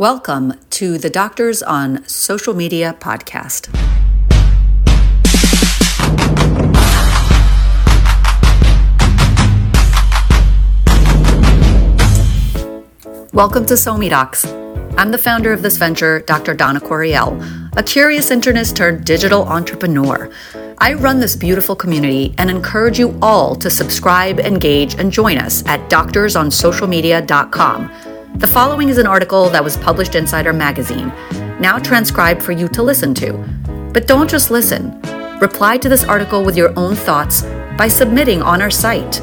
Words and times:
Welcome 0.00 0.54
to 0.70 0.96
the 0.96 1.10
Doctors 1.10 1.62
on 1.62 2.08
Social 2.08 2.54
Media 2.54 2.96
podcast. 2.98 3.68
Welcome 13.34 13.66
to 13.66 13.74
SoMeDocs. 13.74 14.96
I'm 14.96 15.10
the 15.10 15.18
founder 15.18 15.52
of 15.52 15.60
this 15.60 15.76
venture, 15.76 16.20
Dr. 16.20 16.54
Dana 16.54 16.80
Corriel, 16.80 17.38
a 17.76 17.82
curious 17.82 18.30
internist 18.30 18.76
turned 18.76 19.04
digital 19.04 19.42
entrepreneur. 19.42 20.30
I 20.78 20.94
run 20.94 21.20
this 21.20 21.36
beautiful 21.36 21.76
community 21.76 22.34
and 22.38 22.48
encourage 22.48 22.98
you 22.98 23.18
all 23.20 23.54
to 23.56 23.68
subscribe, 23.68 24.40
engage, 24.40 24.94
and 24.94 25.12
join 25.12 25.36
us 25.36 25.62
at 25.66 25.90
doctorsonsocialmedia.com 25.90 28.09
the 28.36 28.46
following 28.46 28.88
is 28.88 28.98
an 28.98 29.06
article 29.06 29.48
that 29.50 29.62
was 29.62 29.76
published 29.76 30.14
inside 30.14 30.46
our 30.46 30.52
magazine, 30.52 31.08
now 31.60 31.78
transcribed 31.78 32.42
for 32.42 32.52
you 32.52 32.68
to 32.68 32.82
listen 32.82 33.12
to. 33.14 33.32
But 33.92 34.06
don't 34.06 34.30
just 34.30 34.50
listen. 34.50 35.00
Reply 35.40 35.76
to 35.78 35.88
this 35.88 36.04
article 36.04 36.44
with 36.44 36.56
your 36.56 36.72
own 36.78 36.94
thoughts 36.94 37.42
by 37.76 37.88
submitting 37.88 38.42
on 38.42 38.62
our 38.62 38.70
site 38.70 39.20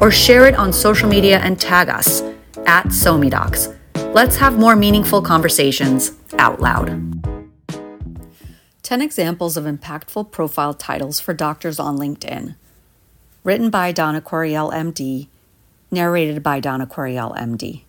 or 0.00 0.10
share 0.10 0.46
it 0.46 0.54
on 0.54 0.72
social 0.72 1.08
media 1.08 1.38
and 1.38 1.58
tag 1.58 1.88
us 1.88 2.22
at 2.66 2.86
SoMeDocs. 2.86 3.74
Let's 4.14 4.36
have 4.36 4.58
more 4.58 4.76
meaningful 4.76 5.22
conversations 5.22 6.12
out 6.38 6.60
loud. 6.60 6.88
10 8.82 9.02
examples 9.02 9.56
of 9.56 9.64
impactful 9.64 10.30
profile 10.30 10.72
titles 10.72 11.20
for 11.20 11.34
doctors 11.34 11.78
on 11.78 11.98
LinkedIn. 11.98 12.54
Written 13.44 13.70
by 13.70 13.92
Dana 13.92 14.20
Corriel, 14.20 14.70
MD. 14.70 15.28
Narrated 15.90 16.42
by 16.42 16.60
Dana 16.60 16.86
Corriel, 16.86 17.34
MD. 17.36 17.82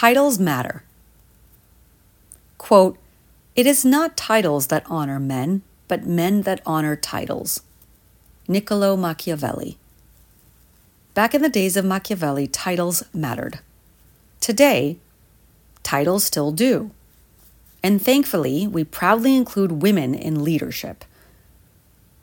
Titles 0.00 0.38
matter. 0.38 0.82
Quote, 2.56 2.96
It 3.54 3.66
is 3.66 3.84
not 3.84 4.16
titles 4.16 4.68
that 4.68 4.86
honor 4.86 5.20
men, 5.20 5.60
but 5.88 6.06
men 6.06 6.40
that 6.44 6.62
honor 6.64 6.96
titles. 6.96 7.60
Niccolo 8.48 8.96
Machiavelli. 8.96 9.76
Back 11.12 11.34
in 11.34 11.42
the 11.42 11.50
days 11.50 11.76
of 11.76 11.84
Machiavelli, 11.84 12.46
titles 12.46 13.02
mattered. 13.12 13.58
Today, 14.40 14.96
titles 15.82 16.24
still 16.24 16.50
do. 16.50 16.92
And 17.82 18.00
thankfully, 18.00 18.66
we 18.66 18.84
proudly 18.84 19.36
include 19.36 19.82
women 19.82 20.14
in 20.14 20.42
leadership. 20.42 21.04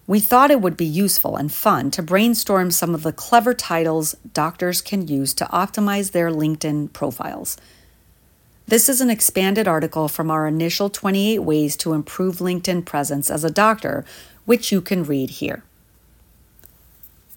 We 0.08 0.22
thought 0.22 0.52
it 0.52 0.62
would 0.62 0.78
be 0.78 0.86
useful 0.86 1.36
and 1.36 1.52
fun 1.52 1.92
to 1.92 2.02
brainstorm 2.02 2.72
some 2.72 2.96
of 2.96 3.04
the 3.04 3.12
clever 3.12 3.54
titles 3.54 4.16
doctors 4.34 4.82
can 4.82 5.06
use 5.06 5.34
to 5.34 5.46
optimize 5.46 6.12
their 6.12 6.32
LinkedIn 6.32 6.94
profiles. 6.94 7.58
This 8.66 8.88
is 8.88 9.02
an 9.02 9.10
expanded 9.10 9.68
article 9.68 10.08
from 10.08 10.32
our 10.32 10.48
initial 10.48 10.90
28 10.90 11.40
ways 11.40 11.76
to 11.78 11.92
improve 11.92 12.38
LinkedIn 12.38 12.86
presence 12.86 13.30
as 13.30 13.44
a 13.44 13.52
doctor, 13.52 14.06
which 14.46 14.72
you 14.72 14.80
can 14.80 15.04
read 15.04 15.30
here. 15.30 15.64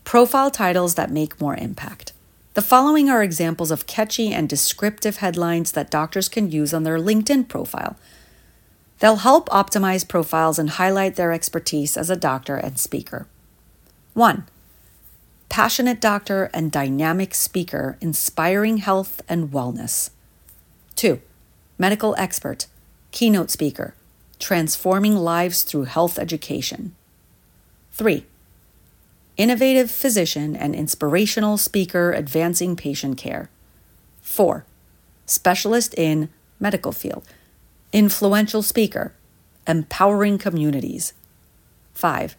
Profile 0.04 0.50
titles 0.50 0.94
that 0.94 1.10
make 1.10 1.40
more 1.40 1.56
impact. 1.56 2.12
The 2.54 2.62
following 2.62 3.08
are 3.08 3.22
examples 3.22 3.72
of 3.72 3.86
catchy 3.86 4.32
and 4.32 4.48
descriptive 4.48 5.16
headlines 5.16 5.72
that 5.72 5.90
doctors 5.90 6.28
can 6.28 6.50
use 6.50 6.72
on 6.72 6.84
their 6.84 6.98
LinkedIn 6.98 7.48
profile. 7.48 7.96
They'll 9.00 9.16
help 9.16 9.48
optimize 9.48 10.06
profiles 10.06 10.58
and 10.58 10.70
highlight 10.70 11.16
their 11.16 11.32
expertise 11.32 11.96
as 11.96 12.10
a 12.10 12.16
doctor 12.16 12.56
and 12.56 12.78
speaker. 12.78 13.26
1. 14.12 14.46
Passionate 15.48 16.00
doctor 16.00 16.50
and 16.52 16.70
dynamic 16.70 17.34
speaker 17.34 17.96
inspiring 18.00 18.76
health 18.76 19.22
and 19.28 19.50
wellness. 19.50 20.10
2. 20.96 21.20
Medical 21.78 22.14
expert, 22.18 22.66
keynote 23.10 23.50
speaker, 23.50 23.94
transforming 24.38 25.16
lives 25.16 25.62
through 25.62 25.84
health 25.84 26.18
education. 26.18 26.94
3. 27.92 28.26
Innovative 29.38 29.90
physician 29.90 30.54
and 30.54 30.74
inspirational 30.74 31.56
speaker 31.56 32.12
advancing 32.12 32.76
patient 32.76 33.16
care. 33.16 33.48
4. 34.20 34.66
Specialist 35.24 35.94
in 35.94 36.28
medical 36.58 36.92
field 36.92 37.24
influential 37.92 38.62
speaker, 38.62 39.12
empowering 39.66 40.38
communities. 40.38 41.12
5. 41.94 42.36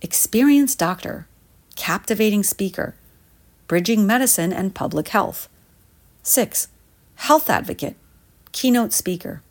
Experienced 0.00 0.78
doctor, 0.78 1.26
captivating 1.76 2.42
speaker, 2.42 2.94
bridging 3.68 4.06
medicine 4.06 4.52
and 4.52 4.74
public 4.74 5.08
health. 5.08 5.48
6. 6.22 6.68
Health 7.16 7.50
advocate, 7.50 7.96
keynote 8.52 8.92
speaker, 8.92 9.42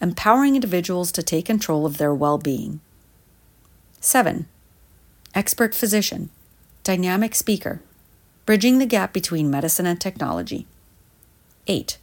empowering 0.00 0.54
individuals 0.54 1.12
to 1.12 1.22
take 1.22 1.46
control 1.46 1.86
of 1.86 1.98
their 1.98 2.14
well 2.14 2.38
being. 2.38 2.80
7. 4.00 4.46
Expert 5.34 5.74
physician, 5.74 6.30
dynamic 6.82 7.34
speaker, 7.34 7.82
bridging 8.46 8.78
the 8.78 8.86
gap 8.86 9.12
between 9.12 9.50
medicine 9.50 9.86
and 9.86 10.00
technology. 10.00 10.66
8. 11.66 11.98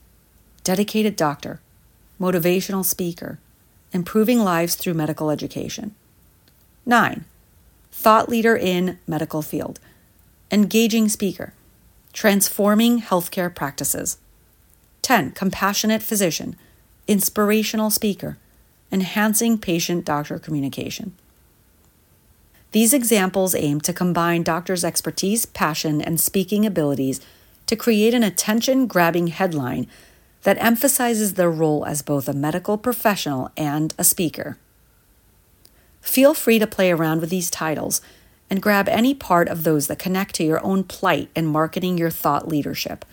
Dedicated 0.64 1.16
doctor, 1.16 1.60
motivational 2.20 2.86
speaker, 2.86 3.40
improving 3.92 4.40
lives 4.40 4.76
through 4.76 4.94
medical 4.94 5.30
education. 5.30 5.96
9. 6.86 7.26
Thought 7.92 8.30
leader 8.30 8.56
in 8.56 9.00
medical 9.08 9.42
field, 9.42 9.80
engaging 10.52 11.10
speaker, 11.10 11.54
transforming 12.14 13.02
healthcare 13.02 13.54
practices. 13.54 14.18
10. 15.02 15.32
Compassionate 15.32 16.02
physician, 16.02 16.56
inspirational 17.08 17.90
speaker, 17.90 18.38
enhancing 18.92 19.58
patient 19.58 20.06
doctor 20.06 20.40
communication. 20.40 21.14
These 22.72 22.94
examples 22.94 23.56
aim 23.56 23.80
to 23.82 23.94
combine 23.94 24.44
doctors' 24.44 24.84
expertise, 24.84 25.46
passion, 25.46 26.02
and 26.02 26.20
speaking 26.20 26.66
abilities 26.66 27.22
to 27.68 27.76
create 27.76 28.14
an 28.14 28.24
attention 28.24 28.86
grabbing 28.86 29.28
headline 29.28 29.88
that 30.46 30.62
emphasizes 30.64 31.34
their 31.34 31.50
role 31.50 31.84
as 31.86 32.04
both 32.04 32.30
a 32.30 32.34
medical 32.34 32.78
professional 32.78 33.50
and 33.58 33.96
a 33.98 34.04
speaker. 34.04 34.60
Feel 36.02 36.36
free 36.36 36.60
to 36.60 36.68
play 36.68 36.92
around 36.92 37.20
with 37.20 37.32
these 37.32 37.50
titles 37.50 38.00
and 38.48 38.62
grab 38.62 38.88
any 38.88 39.16
part 39.16 39.48
of 39.50 39.64
those 39.64 39.88
that 39.88 39.98
connect 39.98 40.36
to 40.36 40.44
your 40.44 40.64
own 40.64 40.84
plight 40.84 41.30
in 41.36 41.48
marketing 41.48 41.98
your 41.98 42.12
thought 42.12 42.48
leadership. 42.48 43.04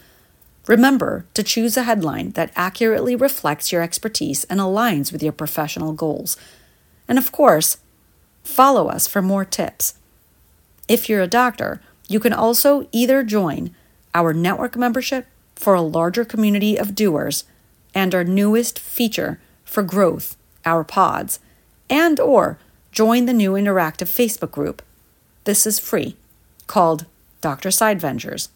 Remember 0.66 1.24
to 1.32 1.42
choose 1.42 1.78
a 1.78 1.84
headline 1.84 2.32
that 2.32 2.52
accurately 2.54 3.16
reflects 3.16 3.72
your 3.72 3.80
expertise 3.80 4.44
and 4.44 4.60
aligns 4.60 5.10
with 5.10 5.22
your 5.22 5.32
professional 5.32 5.94
goals. 5.94 6.36
And 7.08 7.16
of 7.16 7.32
course, 7.32 7.78
follow 8.44 8.88
us 8.88 9.06
for 9.06 9.22
more 9.22 9.46
tips. 9.46 9.94
If 10.86 11.08
you're 11.08 11.22
a 11.22 11.26
doctor, 11.26 11.80
you 12.08 12.20
can 12.20 12.34
also 12.34 12.86
either 12.92 13.22
join 13.22 13.74
our 14.14 14.34
network 14.34 14.76
membership 14.76 15.26
for 15.56 15.74
a 15.74 15.82
larger 15.82 16.24
community 16.24 16.76
of 16.76 16.94
doers 16.94 17.44
and 17.94 18.14
our 18.14 18.24
newest 18.24 18.78
feature 18.78 19.38
for 19.64 19.82
growth, 19.82 20.36
our 20.64 20.84
pods, 20.84 21.38
and 21.88 22.18
or 22.18 22.58
join 22.90 23.26
the 23.26 23.32
new 23.32 23.52
interactive 23.52 24.08
Facebook 24.08 24.50
group. 24.50 24.82
This 25.44 25.66
is 25.66 25.78
free, 25.78 26.16
called 26.66 27.06
Dr. 27.40 27.70
Side 27.70 28.00
Ventures. 28.00 28.48